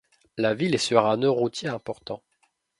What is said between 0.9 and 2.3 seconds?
un nœud routier important.